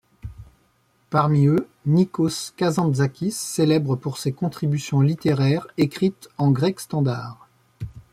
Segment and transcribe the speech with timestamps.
[1.11, 7.47] Parmi eux, Níkos Kazantzákis, célèbre pour ses contributions littéraires écrites en grec standard.